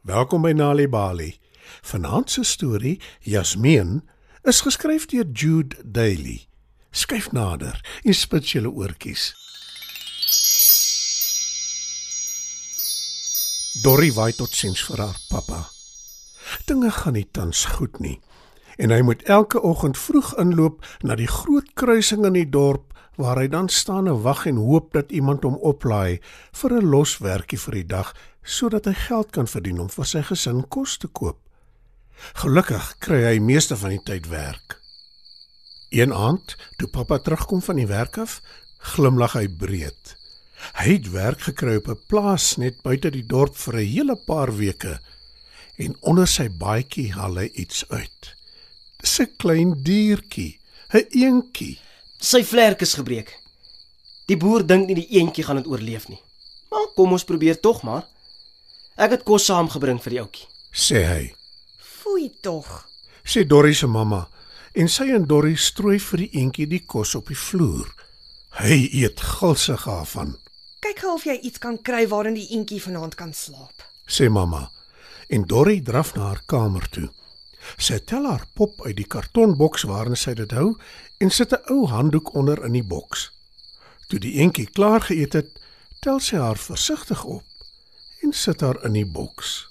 Welkom 0.00 0.40
by 0.40 0.54
Nali 0.56 0.88
Bali. 0.88 1.34
Vanaand 1.82 2.30
se 2.30 2.42
storie, 2.44 3.00
Jasmeen, 3.20 4.08
is 4.42 4.62
geskryf 4.64 5.04
deur 5.06 5.26
Jude 5.32 5.76
Daly. 5.84 6.46
Skryf 6.90 7.28
nader 7.36 7.76
en 8.02 8.16
spits 8.16 8.54
julle 8.54 8.72
oortjies. 8.72 9.26
Dorrie 13.84 14.14
waai 14.16 14.32
tot 14.32 14.56
sins 14.56 14.80
vir 14.88 15.04
haar 15.04 15.20
pappa. 15.28 15.66
Dinge 16.64 16.88
gaan 17.02 17.18
nie 17.20 17.28
tans 17.28 17.66
goed 17.76 18.00
nie 18.00 18.16
en 18.80 18.92
hy 18.94 19.02
moet 19.04 19.22
elke 19.28 19.60
oggend 19.60 19.98
vroeg 20.00 20.32
inloop 20.40 20.80
na 21.04 21.12
die 21.20 21.28
groot 21.28 21.68
kruising 21.76 22.24
in 22.24 22.38
die 22.38 22.48
dorp 22.48 22.94
waar 23.20 23.36
hy 23.36 23.48
dan 23.52 23.68
staan 23.68 24.08
en 24.08 24.22
wag 24.24 24.46
en 24.48 24.56
hoop 24.56 24.94
dat 24.96 25.12
iemand 25.12 25.44
hom 25.44 25.58
oplaai 25.60 26.20
vir 26.62 26.72
'n 26.78 26.88
los 26.88 27.18
werkie 27.20 27.60
vir 27.60 27.74
die 27.74 27.86
dag 27.86 28.14
sodat 28.42 28.84
hy 28.84 28.94
geld 28.94 29.30
kan 29.30 29.46
verdien 29.46 29.80
om 29.80 29.88
vir 29.88 30.04
sy 30.04 30.22
gesin 30.22 30.62
kos 30.68 30.98
te 30.98 31.08
koop. 31.08 31.38
Gelukkig 32.42 32.94
kry 33.00 33.22
hy 33.24 33.38
meeste 33.40 33.76
van 33.76 33.94
die 33.96 34.04
tyd 34.04 34.28
werk. 34.28 34.78
Een 35.90 36.12
aand, 36.14 36.56
toe 36.78 36.88
pappa 36.88 37.18
terugkom 37.18 37.62
van 37.62 37.76
die 37.76 37.88
werk 37.90 38.18
af, 38.18 38.40
glimlag 38.92 39.34
hy 39.34 39.46
breed. 39.48 40.16
Hy 40.76 40.86
het 40.92 41.08
werk 41.12 41.40
gekry 41.48 41.76
op 41.80 41.88
'n 41.88 42.02
plaas 42.08 42.56
net 42.56 42.82
buite 42.82 43.10
die 43.10 43.26
dorp 43.26 43.56
vir 43.56 43.80
'n 43.80 43.86
hele 43.86 44.16
paar 44.26 44.56
weke 44.56 45.00
en 45.78 45.96
onder 46.00 46.28
sy 46.28 46.48
baadjie 46.48 47.12
haal 47.12 47.36
hy 47.40 47.48
iets 47.54 47.84
uit. 47.88 48.34
Dis 49.00 49.20
'n 49.20 49.36
klein 49.36 49.82
diertjie, 49.82 50.60
'n 50.92 51.06
eentjie. 51.10 51.78
Sy 52.20 52.44
vlerk 52.44 52.80
is 52.82 52.94
gebreek. 52.94 53.38
Die 54.26 54.36
boer 54.36 54.66
dink 54.66 54.86
nie 54.86 54.94
die 54.94 55.18
eentjie 55.18 55.44
gaan 55.44 55.56
dit 55.56 55.66
oorleef 55.66 56.08
nie. 56.08 56.20
Maar 56.70 56.92
kom 56.94 57.12
ons 57.12 57.24
probeer 57.24 57.60
tog 57.60 57.82
maar. 57.82 58.04
Ek 59.00 59.14
het 59.14 59.22
kos 59.24 59.46
saamgebring 59.48 60.00
vir 60.04 60.12
die 60.12 60.20
ouetjie. 60.20 60.46
sê 60.72 61.00
hy. 61.08 61.22
Foei 61.80 62.28
tog. 62.44 62.66
Sê 63.24 63.46
Dorrie 63.48 63.74
se 63.74 63.86
mamma 63.86 64.26
en 64.74 64.88
sy 64.88 65.08
en 65.16 65.24
Dorrie 65.26 65.56
strooi 65.56 65.98
vir 65.98 66.18
die 66.24 66.30
eentjie 66.42 66.66
die 66.68 66.82
kos 66.86 67.14
op 67.16 67.30
die 67.32 67.38
vloer. 67.38 67.88
Hy 68.60 68.76
eet 69.02 69.20
gulsig 69.20 69.84
daarvan, 69.86 70.36
Kyk 70.80 71.00
gou 71.04 71.14
of 71.14 71.24
jy 71.24 71.34
iets 71.44 71.58
kan 71.60 71.76
kry 71.84 72.06
waarin 72.08 72.34
die 72.34 72.46
eentjie 72.56 72.80
vanaand 72.80 73.14
kan 73.14 73.32
slaap. 73.34 73.82
sê 74.08 74.28
mamma. 74.28 74.70
En 75.28 75.44
Dorrie 75.46 75.82
draf 75.82 76.14
na 76.14 76.28
haar 76.28 76.42
kamer 76.46 76.88
toe. 76.90 77.08
Sy 77.78 77.98
tel 77.98 78.26
haar 78.26 78.46
pop 78.54 78.80
uit 78.86 78.96
die 78.96 79.04
kartonboks 79.04 79.82
waarin 79.84 80.16
sy 80.16 80.34
dit 80.34 80.52
hou 80.52 80.76
en 81.20 81.30
sit 81.30 81.52
'n 81.52 81.64
ou 81.72 81.86
handdoek 81.86 82.34
onder 82.34 82.64
in 82.64 82.72
die 82.72 82.82
boks. 82.82 83.30
Toe 84.08 84.18
die 84.18 84.34
eentjie 84.40 84.66
klaar 84.66 85.00
geëet 85.00 85.32
het, 85.32 85.50
tel 86.00 86.20
sy 86.20 86.36
haar 86.36 86.56
versigtig 86.58 87.24
op 87.24 87.44
en 88.22 88.32
sit 88.32 88.60
haar 88.60 88.84
in 88.84 88.92
die 88.92 89.06
boks. 89.06 89.66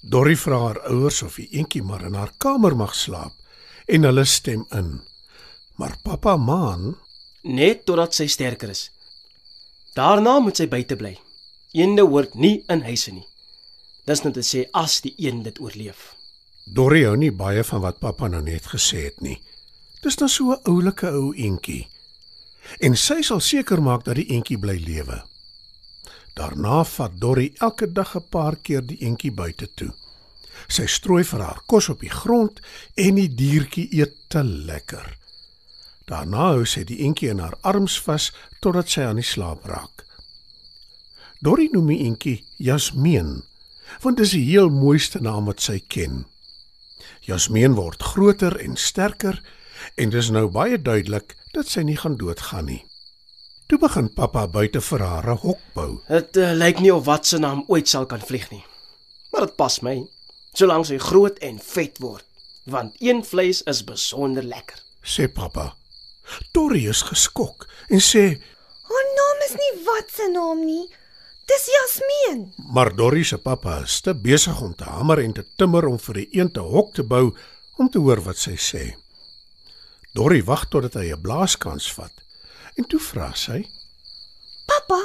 Dorrie 0.00 0.38
vra 0.38 0.58
haar 0.58 0.80
ouers 0.92 1.22
of 1.22 1.36
die 1.36 1.48
eentjie 1.58 1.82
maar 1.82 2.04
in 2.06 2.14
haar 2.14 2.32
kamer 2.38 2.76
mag 2.76 2.94
slaap 2.94 3.34
en 3.86 4.06
hulle 4.06 4.24
stem 4.24 4.66
in. 4.70 5.00
Maar 5.76 5.96
pappa 6.02 6.36
maan 6.36 6.94
Net 7.46 7.84
totdat 7.86 8.14
sy 8.14 8.26
sterker 8.26 8.72
is. 8.72 8.88
Daarna 9.94 10.40
moet 10.42 10.58
sy 10.58 10.66
buite 10.66 10.96
bly. 10.98 11.12
Eende 11.78 12.02
hoort 12.02 12.34
nie 12.34 12.64
in 12.72 12.82
huise 12.82 13.12
nie. 13.14 13.26
Dis 14.06 14.24
net 14.24 14.34
te 14.34 14.42
sê 14.42 14.64
as 14.74 14.98
die 15.04 15.14
een 15.22 15.44
dit 15.44 15.60
oorleef. 15.62 16.16
Dorrie 16.66 17.04
hou 17.06 17.14
nie 17.16 17.30
baie 17.30 17.62
van 17.64 17.84
wat 17.84 18.00
pappa 18.02 18.26
nou 18.28 18.42
net 18.42 18.66
gesê 18.72 19.04
het 19.06 19.22
nie. 19.22 19.38
Dis 20.02 20.18
nou 20.18 20.28
so 20.28 20.52
'n 20.52 20.60
oulike 20.64 21.06
ou 21.06 21.32
eentjie. 21.34 21.86
En 22.80 22.96
sy 22.96 23.22
sal 23.22 23.40
seker 23.40 23.82
maak 23.82 24.04
dat 24.04 24.16
die 24.16 24.26
eentjie 24.34 24.58
bly 24.58 24.78
lewe. 24.78 25.22
Daarna 26.36 26.84
vat 26.84 27.14
Dorrie 27.20 27.52
elke 27.64 27.86
dag 27.92 28.14
'n 28.16 28.28
paar 28.28 28.56
keer 28.56 28.86
die 28.86 28.98
eentjie 29.00 29.32
buite 29.32 29.68
toe. 29.74 29.92
Sy 30.68 30.86
strooi 30.86 31.24
vir 31.24 31.40
haar 31.40 31.60
kos 31.66 31.88
op 31.88 32.00
die 32.00 32.10
grond 32.12 32.60
en 32.94 33.14
die 33.14 33.34
diertjie 33.34 33.88
eet 33.90 34.14
te 34.28 34.42
lekker. 34.44 35.16
Daarna 36.04 36.52
hou 36.52 36.64
sy 36.64 36.84
die 36.84 36.98
eentjie 36.98 37.30
in 37.30 37.38
haar 37.38 37.56
arms 37.60 38.00
vas 38.00 38.32
totdat 38.60 38.88
sy 38.88 39.00
aan 39.00 39.16
die 39.16 39.24
slaap 39.24 39.64
raak. 39.64 40.04
Dorrie 41.40 41.70
noem 41.72 41.86
die 41.86 42.02
eentjie 42.04 42.44
Jasmeen, 42.56 43.42
want 44.02 44.16
dit 44.16 44.26
is 44.26 44.32
die 44.32 44.44
heel 44.44 44.68
mooiste 44.68 45.20
naam 45.20 45.44
wat 45.44 45.60
sy 45.60 45.78
ken. 45.88 46.26
Jasmeen 47.20 47.74
word 47.74 48.02
groter 48.02 48.56
en 48.60 48.76
sterker 48.76 49.40
en 49.96 50.10
dis 50.10 50.30
nou 50.30 50.48
baie 50.48 50.78
duidelik 50.82 51.36
dat 51.52 51.68
sy 51.68 51.80
nie 51.80 51.96
gaan 51.96 52.16
doodgaan 52.16 52.66
nie. 52.66 52.84
Toe 53.66 53.78
begin 53.82 54.08
pappa 54.14 54.46
buite 54.46 54.80
vir 54.80 55.02
haar 55.02 55.26
'n 55.32 55.38
hok 55.42 55.58
bou. 55.74 56.00
Dit 56.08 56.36
uh, 56.36 56.52
lyk 56.54 56.78
nie 56.80 56.94
of 56.94 57.04
wat 57.04 57.26
se 57.26 57.38
naam 57.38 57.64
ooit 57.66 57.88
sal 57.88 58.06
kan 58.06 58.20
vlieg 58.20 58.50
nie. 58.50 58.64
Maar 59.32 59.46
dit 59.46 59.56
pas 59.56 59.80
my, 59.82 59.96
solank 60.54 60.86
sy 60.86 60.98
groot 60.98 61.38
en 61.38 61.58
vet 61.58 61.98
word, 61.98 62.24
want 62.64 62.94
een 63.02 63.24
vleis 63.24 63.62
is 63.66 63.82
besonder 63.84 64.42
lekker. 64.44 64.78
sê 65.02 65.26
pappa. 65.28 65.74
Dorrie 66.52 66.88
is 66.88 67.02
geskok 67.02 67.66
en 67.90 68.00
sê, 68.00 68.38
Haar 68.86 69.06
naam 69.18 69.38
is 69.48 69.54
nie 69.54 69.84
wat 69.84 70.10
se 70.10 70.28
naam 70.30 70.64
nie. 70.64 70.86
Dis 71.46 71.66
Jasmeen. 71.74 72.52
maar 72.74 72.94
Dorrie 72.96 73.24
se 73.24 73.38
pappa 73.38 73.82
is 73.82 74.00
te 74.00 74.14
besig 74.14 74.60
om 74.60 74.74
te 74.74 74.84
hamer 74.84 75.18
en 75.18 75.32
te 75.32 75.44
timmer 75.56 75.86
om 75.86 75.98
vir 75.98 76.14
die 76.14 76.28
een 76.32 76.50
'n 76.54 76.58
hok 76.60 76.94
te 76.94 77.02
bou 77.02 77.34
om 77.78 77.88
te 77.90 77.98
hoor 77.98 78.20
wat 78.22 78.36
sy 78.38 78.54
sê. 78.56 78.94
Dorrie 80.14 80.44
wag 80.44 80.68
totdat 80.68 80.94
hy 80.94 81.12
'n 81.12 81.20
blaaskans 81.22 81.92
vat 81.92 82.12
en 82.78 82.84
toe 82.84 83.00
vra 83.00 83.32
sy, 83.34 83.62
Pappa, 84.66 84.98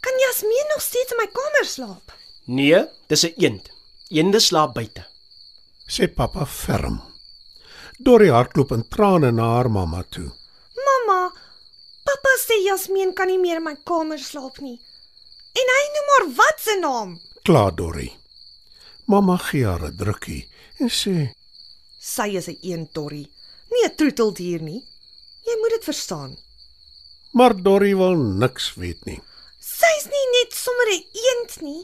kan 0.00 0.18
Jasmeen 0.24 0.66
nog 0.72 0.82
steeds 0.82 1.12
in 1.12 1.18
my 1.20 1.26
kamer 1.26 1.64
slaap? 1.66 2.12
Nee, 2.46 2.84
dis 3.08 3.24
'n 3.24 3.34
eend. 3.36 3.70
Eende 4.10 4.40
slaap 4.40 4.74
buite. 4.74 5.04
sê 5.88 6.06
pappa 6.08 6.44
ferm. 6.46 7.00
Dorrie 7.98 8.30
hardloop 8.32 8.70
in 8.72 8.88
trane 8.88 9.30
na 9.32 9.42
haar 9.54 9.68
mamma 9.70 10.02
toe. 10.02 10.30
Mamma, 10.86 11.30
pappa 12.04 12.32
sê 12.46 12.54
Jasmeen 12.64 13.12
kan 13.14 13.26
nie 13.26 13.38
meer 13.38 13.56
in 13.56 13.64
my 13.64 13.76
kamer 13.84 14.18
slaap 14.18 14.58
nie. 14.60 14.78
En 15.60 15.66
hy 15.76 15.84
noem 15.94 16.08
haar 16.12 16.26
wat 16.36 16.60
se 16.60 16.78
naam? 16.80 17.20
Klaar 17.44 17.74
Dorrie. 17.74 18.12
Mamma 19.06 19.36
gee 19.36 19.64
haar 19.66 19.84
'n 19.84 19.96
drukkie 19.96 20.48
en 20.80 20.88
sê, 20.88 21.34
Sy 22.00 22.28
is 22.36 22.48
'n 22.48 22.58
eentorrie, 22.62 23.28
nie 23.70 23.84
'n 23.84 23.94
troeteldier 23.96 24.60
nie. 24.62 24.82
Jy 25.46 25.54
moet 25.60 25.70
dit 25.70 25.84
verstaan. 25.84 26.36
Maar 27.32 27.54
Dorrie 27.62 27.96
wil 27.96 28.16
niks 28.16 28.74
weet 28.74 29.04
nie. 29.08 29.20
Sy's 29.58 30.06
nie 30.12 30.26
net 30.36 30.54
sommer 30.54 30.88
'n 30.92 31.04
eend 31.26 31.60
nie. 31.60 31.82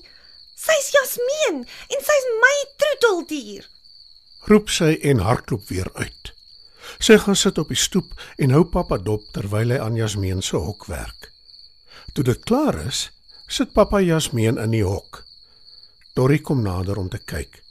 Sy's 0.54 0.90
Jasmeen 0.94 1.66
en 1.94 2.00
sy's 2.08 2.26
my 2.42 2.56
troeteldier. 2.80 3.68
Roep 4.48 4.68
sy 4.68 4.98
en 5.02 5.18
hardloop 5.18 5.68
weer 5.68 5.90
uit. 5.94 6.32
Sy 6.98 7.18
gaan 7.18 7.36
sit 7.36 7.58
op 7.58 7.68
die 7.68 7.78
stoep 7.78 8.14
en 8.38 8.50
hou 8.50 8.64
pappa 8.64 8.98
dop 8.98 9.24
terwyl 9.32 9.70
hy 9.70 9.78
aan 9.78 9.96
Jasmeen 9.96 10.42
se 10.42 10.56
hok 10.56 10.86
werk. 10.86 11.32
Toe 12.14 12.24
dit 12.24 12.44
klaar 12.44 12.86
is, 12.86 13.10
sit 13.48 13.72
pappa 13.72 14.00
Jasmeen 14.00 14.58
in 14.58 14.70
die 14.70 14.84
hok. 14.84 15.24
Dorrie 16.14 16.40
kom 16.42 16.62
nader 16.62 16.98
om 16.98 17.08
te 17.08 17.18
kyk. 17.18 17.62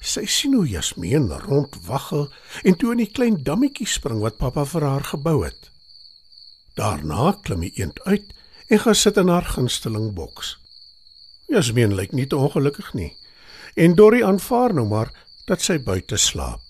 Sy 0.00 0.24
sien 0.26 0.54
hoe 0.54 0.66
Jasmeen 0.66 1.28
rondwaggel 1.44 2.28
en 2.64 2.76
toe 2.78 2.92
in 2.94 3.02
die 3.02 3.12
klein 3.12 3.42
dammetjie 3.44 3.86
spring 3.86 4.22
wat 4.22 4.38
pappa 4.38 4.64
vir 4.64 4.86
haar 4.86 5.06
gebou 5.12 5.42
het. 5.44 5.70
Daarna 6.78 7.32
klim 7.42 7.64
die 7.66 7.72
eend 7.74 7.98
uit 8.06 8.34
en 8.68 8.78
gaan 8.78 8.94
sit 8.94 9.16
in 9.16 9.28
haar 9.28 9.46
gunsteling 9.56 10.12
boks. 10.14 10.58
Jasmeen 11.50 11.94
lyk 11.94 12.12
nie 12.12 12.26
te 12.26 12.36
ongelukkig 12.36 12.92
nie 12.94 13.12
en 13.78 13.94
Dorrie 13.94 14.24
aanvaar 14.26 14.74
nou 14.74 14.86
maar 14.90 15.10
dat 15.46 15.62
sy 15.62 15.78
buite 15.82 16.16
slaap. 16.16 16.60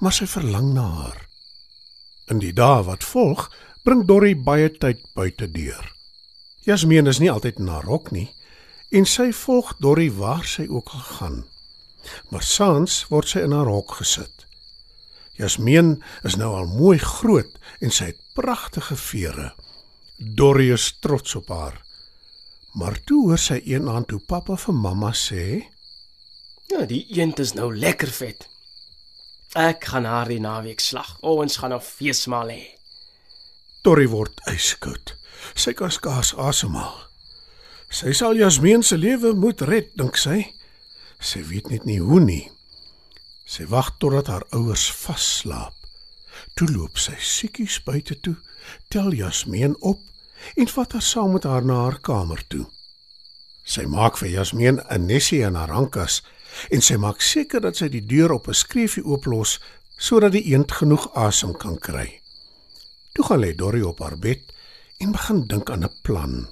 Maar 0.00 0.14
sy 0.16 0.26
verlang 0.26 0.72
na 0.74 0.84
haar. 0.98 1.18
In 2.32 2.40
die 2.42 2.52
dae 2.56 2.82
wat 2.86 3.04
volg, 3.04 3.48
bring 3.84 4.06
Dorrie 4.08 4.36
baie 4.36 4.70
tyd 4.72 5.02
buite 5.14 5.48
deur. 5.52 5.92
Jasmeen 6.66 7.10
is 7.10 7.20
nie 7.20 7.30
altyd 7.30 7.60
in 7.60 7.70
haar 7.72 7.88
hok 7.90 8.10
nie 8.14 8.28
en 8.92 9.08
sy 9.08 9.30
volg 9.32 9.74
Dorrie 9.80 10.12
waar 10.12 10.44
sy 10.44 10.66
ook 10.68 10.92
al 10.92 11.04
gaan. 11.16 11.38
Maar 12.30 12.44
saans 12.44 13.02
word 13.10 13.32
sy 13.32 13.44
in 13.46 13.54
haar 13.56 13.70
hok 13.70 13.96
gesit. 14.00 14.41
Jasmeen 15.40 16.02
is 16.22 16.36
nou 16.36 16.52
al 16.56 16.66
mooi 16.66 16.98
groot 16.98 17.58
en 17.80 17.90
sy 17.90 18.10
het 18.12 18.20
pragtige 18.36 18.96
vere. 18.96 19.52
Dorrie 20.18 20.72
is 20.72 20.92
trots 21.00 21.34
op 21.34 21.48
haar. 21.48 21.80
Maar 22.72 22.98
toe 23.04 23.28
hoor 23.28 23.40
sy 23.40 23.60
eendag 23.68 24.10
hoe 24.10 24.20
pappa 24.28 24.56
vir 24.56 24.74
mamma 24.74 25.12
sê: 25.12 25.64
Ja, 26.70 26.84
die 26.88 27.04
eend 27.18 27.38
is 27.38 27.52
nou 27.52 27.68
lekker 27.76 28.08
vet. 28.08 28.48
Ek 29.52 29.84
gaan 29.84 30.06
haar 30.08 30.30
die 30.32 30.40
naweek 30.40 30.80
slag. 30.80 31.18
O, 31.20 31.40
ons 31.42 31.56
gaan 31.60 31.74
'n 31.74 31.80
feesmaal 31.80 32.48
hê. 32.48 32.64
Dorrie 33.82 34.08
word 34.08 34.40
yskoud. 34.46 35.16
Sy 35.54 35.72
kan 35.72 35.90
skaars 35.90 36.34
asemhaal. 36.36 36.96
Sy 37.90 38.12
sal 38.12 38.36
Jasmeen 38.36 38.82
se 38.82 38.96
lewe 38.96 39.34
moet 39.34 39.60
red, 39.60 39.90
dink 39.96 40.16
sy. 40.16 40.54
Sy 41.20 41.42
weet 41.42 41.68
net 41.68 41.84
nie 41.84 41.98
hoe 42.00 42.20
nie. 42.20 42.50
Sy 43.52 43.66
wag 43.68 43.90
totdat 44.00 44.30
haar 44.32 44.44
ouers 44.56 44.86
vasslaap. 45.02 45.74
Toe 46.56 46.68
loop 46.72 46.96
sy 46.96 47.18
siekies 47.20 47.82
buite 47.84 48.16
toe, 48.24 48.38
tel 48.88 49.12
Jasmeen 49.12 49.74
op 49.84 50.00
en 50.56 50.70
vat 50.72 50.94
haar 50.96 51.04
saam 51.04 51.34
met 51.36 51.44
haar 51.44 51.66
na 51.68 51.82
haar 51.82 51.98
kamer 52.00 52.40
toe. 52.48 52.64
Sy 53.68 53.84
maak 53.86 54.16
vir 54.18 54.30
Jasmeen 54.32 54.80
'n 54.80 55.06
nesie 55.06 55.42
in 55.44 55.54
haar 55.54 55.74
handkas 55.76 56.22
en 56.70 56.80
sy 56.80 56.96
maak 56.96 57.20
seker 57.20 57.60
dat 57.60 57.76
sy 57.76 57.88
die 57.88 58.06
deur 58.06 58.32
op 58.32 58.48
'n 58.48 58.54
skreefie 58.54 59.04
ooplos 59.04 59.60
sodat 59.98 60.32
die 60.32 60.48
eend 60.52 60.72
genoeg 60.72 61.12
asem 61.14 61.52
kan 61.52 61.78
kry. 61.78 62.20
Toe 63.14 63.24
gaan 63.24 63.40
lê 63.40 63.54
Dorrie 63.54 63.86
op 63.86 63.98
haar 64.00 64.18
bed 64.18 64.40
en 64.98 65.12
begin 65.12 65.46
dink 65.46 65.70
aan 65.70 65.84
'n 65.84 66.00
plan. 66.02 66.48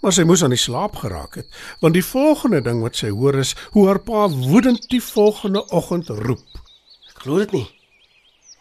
Maar 0.00 0.14
sy 0.16 0.24
moes 0.24 0.42
aan 0.44 0.54
die 0.54 0.60
slaap 0.60 0.96
geraak 1.02 1.36
het, 1.36 1.48
want 1.80 1.94
die 1.94 2.04
volgende 2.04 2.62
ding 2.64 2.80
wat 2.80 2.96
sy 2.96 3.10
hoor 3.12 3.36
is 3.42 3.52
hoe 3.74 3.86
haar 3.88 4.00
pa 4.00 4.28
woedend 4.32 4.88
die 4.92 5.02
volgende 5.04 5.60
oggend 5.76 6.08
roep. 6.08 6.60
Ek 7.12 7.24
glo 7.26 7.42
dit 7.42 7.52
nie. 7.52 7.66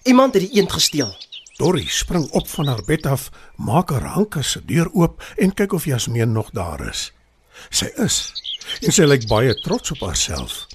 Iemand 0.03 0.35
het 0.35 0.43
die 0.43 0.59
eend 0.59 0.71
gesteel. 0.75 1.13
Dorrie 1.59 1.87
spring 1.91 2.27
op 2.31 2.47
van 2.47 2.67
haar 2.71 2.83
bed 2.87 3.05
af, 3.05 3.29
maak 3.55 3.91
haar 3.91 4.13
handkas 4.15 4.51
se 4.55 4.61
deur 4.65 4.87
oop 4.95 5.23
en 5.37 5.53
kyk 5.53 5.73
of 5.75 5.87
Jasmeen 5.87 6.31
nog 6.31 6.51
daar 6.55 6.83
is. 6.87 7.09
Sy 7.69 7.89
is 7.99 8.19
en 8.85 8.93
sy 8.95 9.07
lyk 9.07 9.27
baie 9.27 9.55
trots 9.63 9.91
op 9.95 10.03
haarself. 10.07 10.67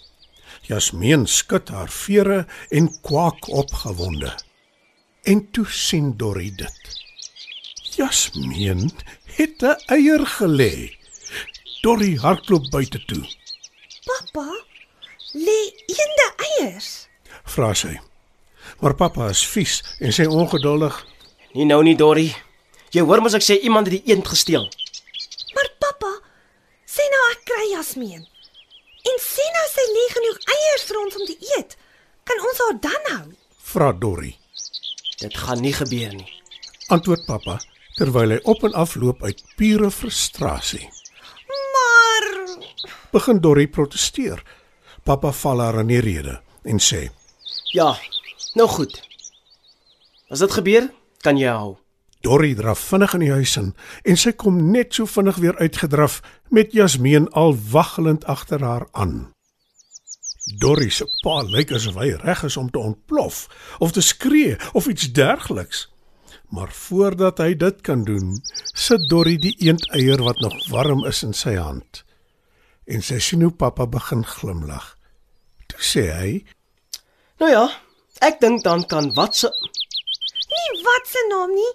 Jasmeen 0.69 1.27
skud 1.29 1.69
haar 1.73 1.93
vere 1.93 2.45
en 2.73 2.89
kwak 3.05 3.49
opgewonde. 3.49 4.33
En 5.25 5.45
toe 5.53 5.67
sien 5.69 6.17
Dorrie 6.17 6.53
dit. 6.57 7.01
Jasmeen 7.97 8.91
het 9.37 9.63
'n 9.63 9.77
eier 9.87 10.27
gelê. 10.27 10.97
Dorrie 11.83 12.19
hardloop 12.19 12.71
buite 12.71 13.05
toe. 13.05 13.25
Pappa, 14.05 14.65
lê 15.33 15.61
eende 15.87 16.29
eiers. 16.37 17.09
Vra 17.45 17.75
sy. 17.75 18.01
Maar 18.81 18.95
pappa 18.95 19.29
is 19.29 19.47
vies 19.47 19.83
en 20.01 20.13
sê 20.13 20.27
ongeduldig: 20.27 21.07
Nie 21.53 21.65
nou 21.65 21.83
nie, 21.83 21.97
Dorrie. 21.97 22.37
Jy 22.91 23.03
hoor 23.03 23.21
mos 23.23 23.35
ek 23.35 23.43
sê 23.43 23.59
iemand 23.61 23.87
het 23.87 23.97
die 23.99 24.13
eend 24.13 24.29
gesteel. 24.29 24.65
Maar 25.55 25.69
pappa, 25.79 26.13
sê 26.87 27.03
nou 27.11 27.23
ek 27.31 27.45
kry 27.45 27.67
Jasmeen. 27.73 28.29
En 29.11 29.19
sê 29.21 29.45
nou 29.57 29.67
sy 29.75 29.85
lê 29.97 30.05
genoeg 30.17 30.39
eiers 30.57 30.85
vir 30.89 30.99
ons 31.05 31.17
om 31.17 31.27
te 31.27 31.37
eet. 31.57 31.77
Kan 32.25 32.41
ons 32.41 32.59
haar 32.59 32.81
dan 32.81 33.05
hou? 33.13 33.27
"Vra 33.59 33.93
Dorrie." 33.93 34.39
Dit 35.19 35.37
gaan 35.37 35.61
nie 35.61 35.73
gebeur 35.73 36.15
nie. 36.15 36.43
Antwoord 36.89 37.27
pappa 37.27 37.61
terwyl 37.99 38.35
hy 38.35 38.41
op 38.45 38.65
en 38.67 38.75
af 38.75 38.95
loop 38.95 39.23
uit 39.23 39.45
pure 39.57 39.91
frustrasie. 39.91 40.89
Maar 41.47 42.25
Begin 43.15 43.39
Dorrie 43.41 43.69
protesteer. 43.69 44.43
Pappa 45.05 45.31
val 45.33 45.61
haar 45.61 45.79
in 45.85 45.93
die 45.93 46.01
rede 46.03 46.41
en 46.67 46.81
sê: 46.83 47.07
Ja, 47.73 47.93
nou 48.59 48.67
goed. 48.69 48.97
As 50.29 50.43
dit 50.43 50.51
gebeur, 50.51 50.89
kan 51.23 51.39
jy 51.39 51.53
hou. 51.53 51.77
Dorrie 52.25 52.57
draf 52.59 52.81
vinnig 52.89 53.15
in 53.15 53.23
die 53.23 53.31
huis 53.37 53.55
in 53.61 53.71
en 54.03 54.19
sy 54.19 54.33
kom 54.33 54.59
net 54.73 54.97
so 54.97 55.07
vinnig 55.07 55.39
weer 55.45 55.55
uitgedraf 55.61 56.23
met 56.51 56.73
Jasmeen 56.73 57.29
al 57.37 57.55
waggelend 57.71 58.25
agter 58.25 58.65
haar 58.65 58.89
aan. 58.93 59.29
Dorrie 60.59 60.91
se 60.91 61.07
pa 61.23 61.43
lyk 61.47 61.71
asof 61.77 62.01
hy 62.01 62.15
reg 62.25 62.43
is 62.49 62.57
om 62.57 62.71
te 62.73 62.81
ontplof 62.81 63.45
of 63.79 63.93
te 63.93 64.03
skree 64.03 64.57
of 64.73 64.89
iets 64.91 65.13
dergeliks. 65.13 65.87
Maar 66.55 66.71
voordat 66.73 67.41
hy 67.43 67.55
dit 67.59 67.81
kan 67.83 68.05
doen, 68.07 68.37
sit 68.79 69.09
Dorrie 69.11 69.39
die 69.43 69.55
eendeier 69.67 70.23
wat 70.23 70.39
nog 70.45 70.55
warm 70.71 71.03
is 71.09 71.25
in 71.27 71.35
sy 71.35 71.57
hand. 71.59 72.05
En 72.87 73.03
sy 73.03 73.19
sien 73.19 73.43
hoe 73.43 73.51
pappa 73.51 73.89
begin 73.91 74.23
glimlag. 74.29 74.93
Toe 75.73 75.83
sê 75.83 76.05
hy: 76.15 76.31
Nou 77.43 77.51
ja, 77.51 77.65
ek 78.23 78.39
dink 78.45 78.63
dan 78.63 78.87
kan 78.87 79.11
wat 79.19 79.35
se 79.41 79.51
nie 80.55 80.83
wat 80.85 81.11
se 81.11 81.27
naam 81.33 81.51
nie. 81.55 81.73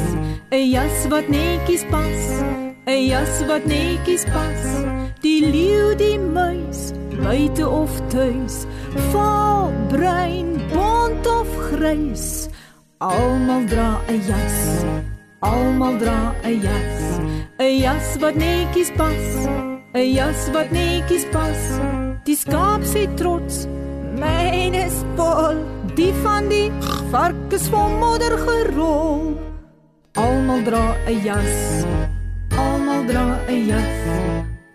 'n 0.51 0.69
Jas 0.69 1.07
wat 1.07 1.27
netjies 1.27 1.85
pas. 1.89 2.41
'n 2.85 3.05
Jas 3.05 3.45
wat 3.45 3.65
netjies 3.65 4.23
pas. 4.23 4.83
Die 5.21 5.45
leeu, 5.45 5.95
die 5.95 6.19
muis, 6.19 6.91
buite 7.23 7.65
of 7.65 7.91
tuis. 8.09 8.65
Vaal, 9.11 9.71
bruin, 9.89 10.59
bont 10.73 11.27
of 11.27 11.47
grys. 11.69 12.49
Almal 12.99 13.63
dra 13.67 14.01
'n 14.07 14.19
jas. 14.27 14.83
Almal 15.41 15.97
dra 15.97 16.35
'n 16.43 16.59
jas. 16.61 17.19
'n 17.59 17.79
Jas 17.79 18.17
wat 18.19 18.35
netjies 18.35 18.91
pas. 18.97 19.47
'n 19.93 20.07
Jas 20.17 20.49
wat 20.53 20.71
netjies 20.71 21.25
pas. 21.31 21.61
Die 22.25 22.35
skaap 22.35 22.83
sê 22.83 23.07
trots. 23.15 23.67
Myne 24.19 24.85
is 24.85 24.99
vol, 25.15 25.55
die 25.95 26.13
van 26.23 26.49
die 26.49 26.71
vark 27.11 27.53
is 27.55 27.67
van 27.71 27.99
modder 28.01 28.35
gerol. 28.45 29.37
Almal 30.15 30.61
dra 30.67 30.95
'n 31.07 31.23
jas. 31.23 31.85
Almal 32.57 33.05
dra 33.07 33.39
'n 33.47 33.65
jas. 33.71 33.97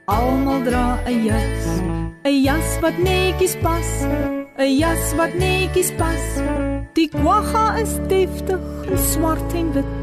Almal 0.06 0.60
dra 0.64 0.98
'n 1.04 1.24
jas. 1.28 2.03
'n 2.24 2.42
Jas 2.42 2.78
wat 2.80 2.96
netjies 2.98 3.56
pas. 3.60 3.88
'n 4.56 4.78
Jas 4.80 5.12
wat 5.16 5.34
netjies 5.34 5.90
pas. 6.00 6.24
Die 6.96 7.08
kwagga 7.08 7.76
is 7.82 7.98
deftig, 8.08 8.64
swart 8.96 9.52
en 9.52 9.72
wit. 9.72 10.02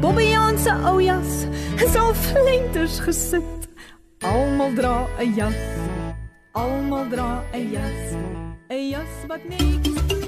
Bobbejaan 0.00 0.58
se 0.58 0.72
ou 0.90 1.00
jas 1.00 1.46
is 1.80 1.96
al 1.96 2.12
flenters 2.14 3.00
gesit. 3.00 3.68
Almal 4.20 4.74
dra 4.74 5.08
'n 5.18 5.34
jas. 5.34 5.62
Almal 6.52 7.08
dra 7.08 7.42
'n 7.52 7.70
jas. 7.72 8.02
'n 8.68 8.90
Jas 8.92 9.14
wat 9.28 9.40
netjies 9.48 10.23